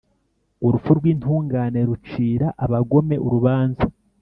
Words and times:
Urupfu 0.65 0.91
rw’intungane 0.99 1.79
rucira 1.87 2.47
abagome 2.65 3.15
urubanza, 3.25 3.83